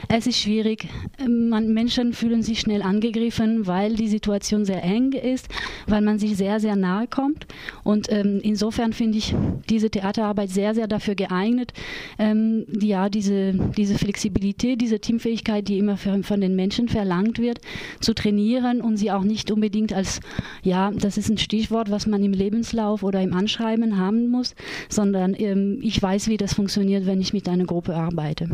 Es 0.07 0.25
ist 0.25 0.39
schwierig. 0.39 0.87
Ähm, 1.19 1.49
man, 1.49 1.73
Menschen 1.73 2.13
fühlen 2.13 2.41
sich 2.41 2.61
schnell 2.61 2.81
angegriffen, 2.83 3.67
weil 3.67 3.95
die 3.95 4.07
Situation 4.07 4.63
sehr 4.63 4.81
eng 4.81 5.11
ist, 5.11 5.49
weil 5.87 6.01
man 6.01 6.19
sich 6.19 6.37
sehr, 6.37 6.61
sehr 6.61 6.77
nahe 6.77 7.07
kommt. 7.07 7.47
Und 7.83 8.09
ähm, 8.09 8.39
insofern 8.41 8.93
finde 8.93 9.17
ich 9.17 9.35
diese 9.69 9.89
Theaterarbeit 9.89 10.49
sehr, 10.49 10.73
sehr 10.73 10.87
dafür 10.87 11.15
geeignet, 11.15 11.73
ähm, 12.17 12.65
ja, 12.79 13.08
diese, 13.09 13.53
diese 13.53 13.97
Flexibilität, 13.97 14.81
diese 14.81 14.99
Teamfähigkeit, 14.99 15.67
die 15.67 15.77
immer 15.77 15.97
für, 15.97 16.23
von 16.23 16.41
den 16.41 16.55
Menschen 16.55 16.87
verlangt 16.87 17.39
wird, 17.39 17.59
zu 17.99 18.13
trainieren 18.13 18.81
und 18.81 18.97
sie 18.97 19.11
auch 19.11 19.23
nicht 19.23 19.51
unbedingt 19.51 19.93
als, 19.93 20.19
ja, 20.63 20.91
das 20.91 21.17
ist 21.17 21.29
ein 21.29 21.37
Stichwort, 21.37 21.91
was 21.91 22.07
man 22.07 22.23
im 22.23 22.33
Lebenslauf 22.33 23.03
oder 23.03 23.21
im 23.21 23.33
Anschreiben 23.33 23.97
haben 23.97 24.29
muss, 24.29 24.55
sondern 24.89 25.35
ähm, 25.37 25.79
ich 25.81 26.01
weiß, 26.01 26.27
wie 26.27 26.37
das 26.37 26.53
funktioniert, 26.53 27.05
wenn 27.05 27.21
ich 27.21 27.33
mit 27.33 27.47
einer 27.49 27.65
Gruppe 27.65 27.95
arbeite. 27.95 28.49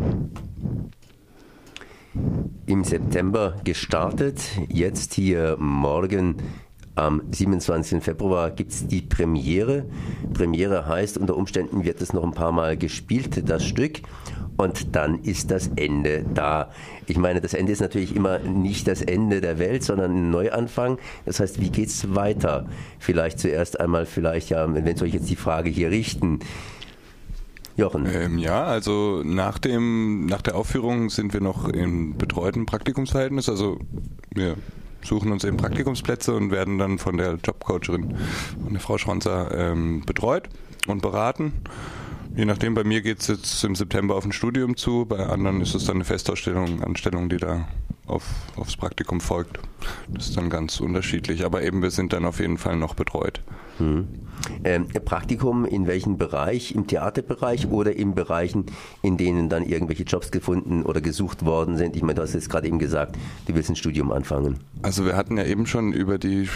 Im 2.66 2.82
September 2.82 3.60
gestartet, 3.64 4.40
jetzt 4.68 5.14
hier 5.14 5.56
morgen 5.58 6.36
am 6.96 7.22
27. 7.30 8.02
Februar 8.02 8.50
gibt 8.50 8.72
es 8.72 8.86
die 8.86 9.02
Premiere. 9.02 9.84
Premiere 10.32 10.86
heißt, 10.86 11.18
unter 11.18 11.36
Umständen 11.36 11.84
wird 11.84 12.00
es 12.00 12.14
noch 12.14 12.24
ein 12.24 12.32
paar 12.32 12.52
Mal 12.52 12.76
gespielt, 12.78 13.48
das 13.48 13.64
Stück 13.64 14.00
und 14.56 14.94
dann 14.96 15.22
ist 15.22 15.50
das 15.50 15.70
Ende 15.76 16.24
da. 16.34 16.70
Ich 17.06 17.18
meine, 17.18 17.40
das 17.40 17.54
Ende 17.54 17.72
ist 17.72 17.80
natürlich 17.80 18.14
immer 18.14 18.38
nicht 18.38 18.88
das 18.88 19.02
Ende 19.02 19.40
der 19.40 19.58
Welt, 19.58 19.82
sondern 19.84 20.12
ein 20.12 20.30
Neuanfang. 20.30 20.98
Das 21.24 21.40
heißt, 21.40 21.60
wie 21.60 21.70
geht 21.70 21.88
es 21.88 22.14
weiter? 22.14 22.66
Vielleicht 22.98 23.38
zuerst 23.38 23.78
einmal, 23.78 24.06
vielleicht 24.06 24.50
ja, 24.50 24.72
wenn 24.72 24.96
soll 24.96 25.08
ich 25.08 25.14
jetzt 25.14 25.30
die 25.30 25.36
Frage 25.36 25.70
hier 25.70 25.90
richten? 25.90 26.40
Jochen. 27.76 28.06
Ähm, 28.10 28.38
ja, 28.38 28.64
also 28.64 29.22
nach 29.22 29.58
dem 29.58 30.24
nach 30.26 30.40
der 30.40 30.56
Aufführung 30.56 31.10
sind 31.10 31.34
wir 31.34 31.42
noch 31.42 31.68
im 31.68 32.16
betreuten 32.16 32.64
Praktikumsverhältnis. 32.64 33.50
Also 33.50 33.78
wir 34.34 34.56
suchen 35.02 35.30
uns 35.30 35.44
eben 35.44 35.58
Praktikumsplätze 35.58 36.34
und 36.34 36.50
werden 36.50 36.78
dann 36.78 36.98
von 36.98 37.18
der 37.18 37.34
Jobcoacherin, 37.34 38.16
von 38.62 38.72
der 38.72 38.80
Frau 38.80 38.96
Schronzer, 38.96 39.50
ähm, 39.54 40.02
betreut 40.06 40.48
und 40.86 41.02
beraten. 41.02 41.52
Je 42.36 42.44
nachdem, 42.44 42.74
bei 42.74 42.84
mir 42.84 43.00
geht 43.00 43.20
es 43.20 43.28
jetzt 43.28 43.64
im 43.64 43.74
September 43.74 44.14
auf 44.14 44.26
ein 44.26 44.32
Studium 44.32 44.76
zu, 44.76 45.06
bei 45.06 45.26
anderen 45.26 45.62
ist 45.62 45.74
es 45.74 45.86
dann 45.86 45.96
eine 45.96 46.04
Festausstellung, 46.04 46.82
Anstellung, 46.82 47.30
die 47.30 47.38
da 47.38 47.66
auf, 48.06 48.24
aufs 48.56 48.76
Praktikum 48.76 49.22
folgt. 49.22 49.58
Das 50.08 50.28
ist 50.28 50.36
dann 50.36 50.50
ganz 50.50 50.78
unterschiedlich, 50.78 51.46
aber 51.46 51.62
eben 51.62 51.80
wir 51.80 51.90
sind 51.90 52.12
dann 52.12 52.26
auf 52.26 52.38
jeden 52.38 52.58
Fall 52.58 52.76
noch 52.76 52.92
betreut. 52.92 53.40
Hm. 53.78 54.08
Ähm, 54.64 54.86
Praktikum 55.04 55.64
in 55.64 55.86
welchem 55.86 56.18
Bereich? 56.18 56.74
Im 56.74 56.86
Theaterbereich 56.86 57.68
oder 57.68 57.96
in 57.96 58.14
Bereichen, 58.14 58.66
in 59.02 59.16
denen 59.16 59.48
dann 59.48 59.64
irgendwelche 59.64 60.04
Jobs 60.04 60.30
gefunden 60.30 60.82
oder 60.82 61.00
gesucht 61.00 61.44
worden 61.44 61.76
sind? 61.76 61.96
Ich 61.96 62.02
meine, 62.02 62.14
du 62.14 62.22
hast 62.22 62.34
jetzt 62.34 62.50
gerade 62.50 62.68
eben 62.68 62.78
gesagt, 62.78 63.16
du 63.46 63.54
willst 63.54 63.70
ein 63.70 63.76
Studium 63.76 64.12
anfangen. 64.12 64.60
Also 64.82 65.04
wir 65.04 65.16
hatten 65.16 65.36
ja 65.36 65.44
eben 65.44 65.66
schon 65.66 65.92
über 65.92 66.18
die 66.18 66.48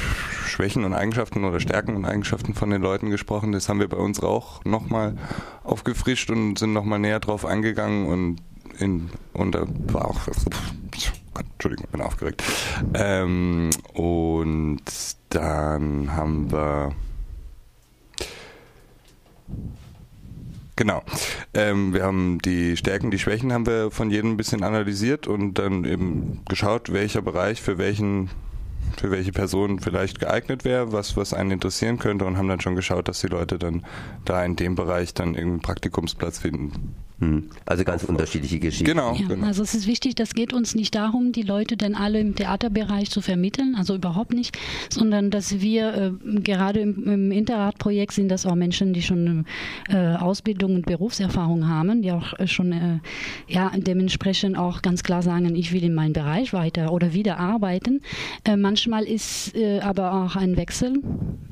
Schwächen 0.47 0.85
und 0.85 0.95
Eigenschaften 0.95 1.45
oder 1.45 1.61
Stärken 1.61 1.97
und 1.97 2.05
Eigenschaften 2.05 2.55
von 2.55 2.71
den 2.71 2.83
Leuten 2.83 3.11
gesprochen. 3.11 3.53
Das 3.53 3.69
haben 3.69 3.81
wir 3.81 3.89
bei 3.89 3.97
uns 3.97 4.21
auch 4.23 4.65
nochmal 4.65 5.17
aufgefrischt 5.65 6.31
und 6.31 6.59
sind 6.59 6.73
nochmal 6.73 6.99
näher 6.99 7.21
drauf 7.21 7.45
eingegangen 7.45 8.07
und 8.07 8.37
in, 8.79 9.11
und 9.33 9.55
da 9.55 9.67
war 9.93 10.09
auch 10.09 10.21
Entschuldigung, 11.39 11.87
bin 11.93 12.01
aufgeregt. 12.01 12.43
Ähm, 12.95 13.71
und 13.93 14.83
dann 15.31 16.15
haben 16.15 16.51
wir 16.51 16.93
Genau. 20.77 21.03
Ähm, 21.53 21.93
wir 21.93 22.05
haben 22.05 22.39
die 22.39 22.77
Stärken, 22.77 23.11
die 23.11 23.19
Schwächen 23.19 23.53
haben 23.53 23.67
wir 23.67 23.91
von 23.91 24.11
jedem 24.11 24.33
ein 24.33 24.37
bisschen 24.39 24.63
analysiert 24.63 25.27
und 25.27 25.55
dann 25.55 25.85
eben 25.85 26.41
geschaut, 26.49 26.91
welcher 26.91 27.21
Bereich 27.21 27.61
für 27.61 27.77
welchen 27.77 28.31
für 28.97 29.11
welche 29.11 29.33
Person 29.33 29.79
vielleicht 29.79 30.21
geeignet 30.21 30.65
wäre, 30.65 30.93
was, 30.93 31.17
was 31.17 31.35
einen 31.35 31.51
interessieren 31.53 31.99
könnte 31.99 32.25
und 32.25 32.37
haben 32.37 32.49
dann 32.49 32.61
schon 32.61 32.77
geschaut, 32.77 33.09
dass 33.09 33.21
die 33.21 33.29
Leute 33.29 33.59
dann 33.59 33.85
da 34.25 34.45
in 34.45 34.57
dem 34.57 34.75
Bereich 34.75 35.15
dann 35.15 35.35
irgendeinen 35.35 35.61
Praktikumsplatz 35.61 36.39
finden. 36.39 36.95
Hm. 37.21 37.51
Also 37.67 37.85
ganz 37.85 38.05
unterschiedliche 38.05 38.59
Geschichten. 38.59 38.87
Genau, 38.87 39.15
ja, 39.15 39.29
genau, 39.29 39.47
Also 39.47 39.63
es 39.63 39.75
ist 39.75 39.87
wichtig, 39.87 40.15
das 40.15 40.33
geht 40.33 40.55
uns 40.55 40.75
nicht 40.75 40.95
darum, 40.95 41.33
die 41.33 41.43
Leute 41.43 41.77
denn 41.77 41.95
alle 41.95 42.19
im 42.19 42.35
Theaterbereich 42.35 43.11
zu 43.11 43.21
vermitteln, 43.21 43.75
also 43.77 43.95
überhaupt 43.95 44.33
nicht, 44.33 44.57
sondern 44.89 45.31
dass 45.31 45.61
wir 45.61 45.95
äh, 45.95 46.41
gerade 46.41 46.81
im, 46.81 47.05
im 47.05 47.31
Interrat-Projekt 47.31 48.13
sind 48.13 48.31
das 48.31 48.47
auch 48.47 48.55
Menschen, 48.55 48.95
die 48.95 49.03
schon 49.03 49.45
äh, 49.91 50.17
Ausbildung 50.17 50.75
und 50.77 50.87
Berufserfahrung 50.87 51.69
haben, 51.69 52.01
die 52.01 52.11
auch 52.11 52.39
äh, 52.39 52.47
schon 52.47 52.73
äh, 52.73 52.99
ja 53.49 53.71
dementsprechend 53.77 54.57
auch 54.57 54.81
ganz 54.81 55.03
klar 55.03 55.23
sagen, 55.23 55.55
ich 55.55 55.73
will 55.73 55.85
in 55.85 55.95
meinem 55.95 56.15
Bereich 56.15 56.55
weiter 56.55 56.91
oder 56.91 57.13
wieder 57.13 57.39
arbeiten. 57.39 58.01
Äh, 58.45 58.57
manchmal 58.57 59.05
ist 59.05 59.55
äh, 59.55 59.81
aber 59.81 60.15
auch 60.15 60.37
ein 60.37 60.57
Wechsel 60.57 61.03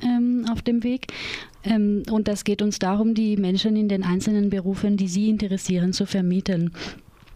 ähm, 0.02 0.46
auf 0.50 0.62
dem 0.62 0.82
Weg. 0.82 1.08
Ähm, 1.64 2.02
und 2.10 2.28
das 2.28 2.44
geht 2.44 2.62
uns 2.62 2.78
darum, 2.78 3.14
die 3.14 3.36
Menschen 3.36 3.76
in 3.76 3.88
den 3.88 4.04
einzelnen 4.04 4.50
Berufen, 4.50 4.96
die 4.96 5.08
Sie 5.08 5.28
interessieren, 5.28 5.92
zu 5.92 6.06
vermitteln. 6.06 6.72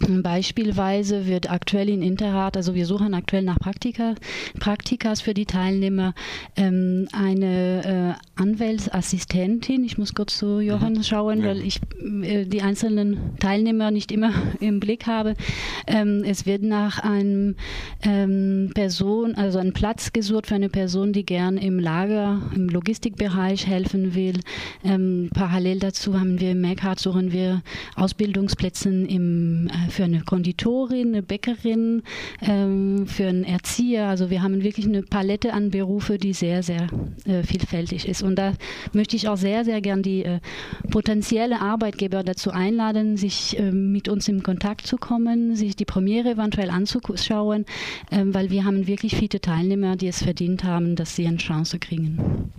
Beispielsweise 0.08 1.26
wird 1.26 1.50
aktuell 1.50 1.88
in 1.88 2.02
Interrat, 2.02 2.56
also 2.56 2.74
wir 2.74 2.86
suchen 2.86 3.14
aktuell 3.14 3.42
nach 3.42 3.58
Praktika, 3.58 4.14
Praktikas 4.58 5.20
für 5.20 5.34
die 5.34 5.46
Teilnehmer, 5.46 6.14
ähm, 6.56 7.08
eine 7.12 8.16
äh, 8.16 8.40
Anwältsassistentin. 8.40 9.84
Ich 9.84 9.98
muss 9.98 10.14
kurz 10.14 10.38
zu 10.38 10.60
Johann 10.60 10.94
mhm. 10.94 11.02
schauen, 11.02 11.40
ja. 11.40 11.46
weil 11.46 11.62
ich 11.62 11.80
äh, 12.22 12.44
die 12.44 12.62
einzelnen 12.62 13.36
Teilnehmer 13.38 13.90
nicht 13.90 14.12
immer 14.12 14.32
im 14.60 14.80
Blick 14.80 15.06
habe. 15.06 15.34
Ähm, 15.86 16.24
es 16.26 16.46
wird 16.46 16.62
nach 16.62 16.98
einem 16.98 17.56
ähm, 18.02 18.70
Person, 18.74 19.34
also 19.34 19.58
einem 19.58 19.72
Platz 19.72 20.12
gesucht 20.12 20.46
für 20.46 20.54
eine 20.54 20.68
Person, 20.68 21.12
die 21.12 21.24
gern 21.24 21.56
im 21.56 21.78
Lager, 21.78 22.40
im 22.54 22.68
Logistikbereich 22.68 23.66
helfen 23.66 24.14
will. 24.14 24.40
Ähm, 24.84 25.30
parallel 25.32 25.78
dazu 25.78 26.18
haben 26.18 26.40
wir 26.40 26.52
im 26.52 26.60
Merkart 26.60 26.98
suchen 26.98 27.32
wir 27.32 27.62
Ausbildungsplätze 27.96 28.88
im 28.88 29.68
äh, 29.68 29.90
für 29.92 30.04
eine 30.04 30.22
Konditorin, 30.22 31.08
eine 31.08 31.22
Bäckerin, 31.22 32.02
ähm, 32.40 33.06
für 33.06 33.26
einen 33.26 33.44
Erzieher. 33.44 34.08
Also 34.08 34.30
wir 34.30 34.42
haben 34.42 34.62
wirklich 34.62 34.86
eine 34.86 35.02
Palette 35.02 35.52
an 35.52 35.70
Berufe, 35.70 36.18
die 36.18 36.32
sehr, 36.32 36.62
sehr 36.62 36.88
äh, 37.24 37.42
vielfältig 37.42 38.08
ist. 38.08 38.22
Und 38.22 38.36
da 38.36 38.54
möchte 38.92 39.16
ich 39.16 39.28
auch 39.28 39.36
sehr, 39.36 39.64
sehr 39.64 39.80
gern 39.80 40.02
die 40.02 40.24
äh, 40.24 40.40
potenzielle 40.90 41.60
Arbeitgeber 41.60 42.24
dazu 42.24 42.50
einladen, 42.50 43.16
sich 43.16 43.58
äh, 43.58 43.70
mit 43.70 44.08
uns 44.08 44.28
in 44.28 44.42
Kontakt 44.42 44.86
zu 44.86 44.96
kommen, 44.96 45.54
sich 45.54 45.76
die 45.76 45.84
Premiere 45.84 46.30
eventuell 46.30 46.70
anzuschauen, 46.70 47.66
ähm, 48.10 48.34
weil 48.34 48.50
wir 48.50 48.64
haben 48.64 48.86
wirklich 48.86 49.14
viele 49.16 49.40
Teilnehmer, 49.40 49.96
die 49.96 50.08
es 50.08 50.22
verdient 50.22 50.64
haben, 50.64 50.96
dass 50.96 51.14
sie 51.16 51.26
eine 51.26 51.36
Chance 51.36 51.78
kriegen. 51.78 52.50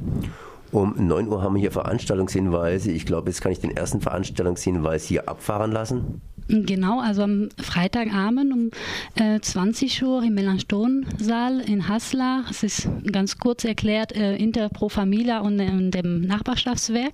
Um 0.73 0.95
9 0.97 1.27
Uhr 1.27 1.43
haben 1.43 1.53
wir 1.53 1.59
hier 1.59 1.71
Veranstaltungshinweise. 1.71 2.91
Ich 2.91 3.05
glaube, 3.05 3.29
jetzt 3.29 3.41
kann 3.41 3.51
ich 3.51 3.59
den 3.59 3.69
ersten 3.69 4.01
Veranstaltungshinweis 4.01 5.05
hier 5.05 5.29
abfahren 5.29 5.71
lassen. 5.71 6.21
Genau, 6.47 6.99
also 6.99 7.21
am 7.21 7.49
Freitagabend 7.61 8.51
um 8.51 8.71
äh, 9.15 9.39
20 9.39 10.03
Uhr 10.03 10.23
im 10.23 10.33
Melanchthon-Saal 10.33 11.61
in 11.61 11.87
Haslar. 11.87 12.45
Es 12.49 12.63
ist 12.63 12.89
ganz 13.11 13.37
kurz 13.37 13.63
erklärt, 13.63 14.15
äh, 14.15 14.35
Inter 14.35 14.69
Pro 14.69 14.89
Familia 14.89 15.39
und, 15.41 15.59
äh, 15.59 15.91
dem 15.91 16.21
Nachbarschaftswerk 16.21 17.13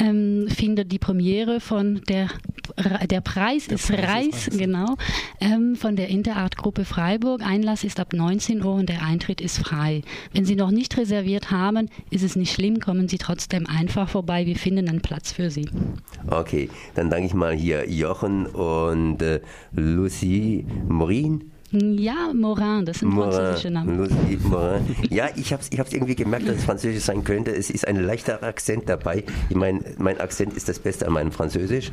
ähm, 0.00 0.48
findet 0.48 0.90
die 0.90 0.98
Premiere 0.98 1.60
von 1.60 2.02
der 2.08 2.28
der 3.10 3.20
Preis 3.20 3.66
der 3.66 3.76
ist 3.76 3.88
Preis 3.88 4.00
Reis, 4.00 4.48
ist 4.48 4.58
genau, 4.58 4.96
ähm, 5.40 5.76
von 5.76 5.96
der 5.96 6.08
Interart-Gruppe 6.08 6.84
Freiburg. 6.84 7.42
Einlass 7.42 7.84
ist 7.84 8.00
ab 8.00 8.12
19 8.12 8.64
Uhr 8.64 8.74
und 8.74 8.88
der 8.88 9.02
Eintritt 9.02 9.40
ist 9.40 9.58
frei. 9.58 10.02
Wenn 10.32 10.44
Sie 10.44 10.56
noch 10.56 10.70
nicht 10.70 10.96
reserviert 10.96 11.50
haben, 11.50 11.88
ist 12.10 12.22
es 12.22 12.36
nicht 12.36 12.52
schlimm, 12.52 12.80
kommen 12.80 13.08
Sie 13.08 13.18
trotzdem 13.18 13.66
einfach 13.66 14.08
vorbei. 14.08 14.46
Wir 14.46 14.56
finden 14.56 14.88
einen 14.88 15.00
Platz 15.00 15.32
für 15.32 15.50
Sie. 15.50 15.68
Okay, 16.28 16.70
dann 16.94 17.10
danke 17.10 17.26
ich 17.26 17.34
mal 17.34 17.54
hier 17.54 17.88
Jochen 17.90 18.46
und 18.46 19.22
äh, 19.22 19.40
Lucie 19.72 20.66
Morin. 20.88 21.49
Ja, 21.72 22.32
Morin, 22.34 22.84
das 22.84 22.98
sind 22.98 23.10
Morin, 23.10 23.32
französische 23.32 23.70
Namen. 23.70 23.96
Lucie 23.96 24.38
Morin. 24.42 24.84
Ja, 25.08 25.28
ich 25.36 25.52
habe 25.52 25.62
es 25.62 25.70
ich 25.70 25.94
irgendwie 25.94 26.16
gemerkt, 26.16 26.48
dass 26.48 26.56
es 26.56 26.64
französisch 26.64 27.04
sein 27.04 27.22
könnte. 27.22 27.52
Es 27.52 27.70
ist 27.70 27.86
ein 27.86 27.96
leichter 27.96 28.42
Akzent 28.42 28.88
dabei. 28.88 29.22
Ich 29.48 29.56
meine, 29.56 29.80
mein 29.98 30.18
Akzent 30.20 30.54
ist 30.54 30.68
das 30.68 30.80
Beste 30.80 31.06
an 31.06 31.12
meinem 31.12 31.30
Französisch. 31.30 31.92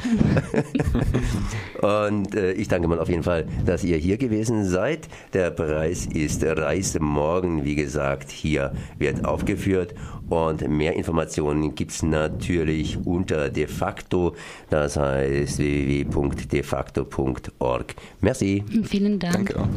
und 1.81 2.33
äh, 2.33 2.53
ich 2.53 2.67
danke 2.67 2.87
mal 2.87 2.99
auf 2.99 3.09
jeden 3.09 3.21
Fall, 3.21 3.47
dass 3.65 3.83
ihr 3.83 3.97
hier 3.97 4.17
gewesen 4.17 4.65
seid. 4.65 5.07
Der 5.33 5.51
Preis 5.51 6.07
ist 6.07 6.43
Reis 6.43 6.97
morgen, 6.99 7.63
wie 7.63 7.75
gesagt, 7.75 8.31
hier 8.31 8.73
wird 8.97 9.25
aufgeführt. 9.25 9.93
Und 10.29 10.67
mehr 10.67 10.95
Informationen 10.95 11.75
gibt 11.75 11.91
es 11.91 12.01
natürlich 12.03 12.97
unter 13.05 13.49
de 13.49 13.67
facto, 13.67 14.35
das 14.69 14.97
heißt 14.97 15.59
www.defacto.org. 15.59 17.95
Merci. 18.21 18.63
Vielen 18.83 19.19
Dank. 19.19 19.33
Danke 19.33 19.61
auch. 19.61 19.67